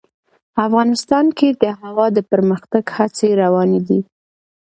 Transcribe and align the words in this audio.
افغانستان 0.65 1.25
کې 1.37 1.49
د 1.61 1.63
هوا 1.81 2.05
د 2.17 2.19
پرمختګ 2.31 2.83
هڅې 2.97 3.29
روانې 3.41 3.79
دي. 3.87 3.99